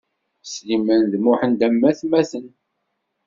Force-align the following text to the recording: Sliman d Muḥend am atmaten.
Sliman 0.51 1.03
d 1.11 1.13
Muḥend 1.23 1.61
am 1.67 1.81
atmaten. 1.89 2.47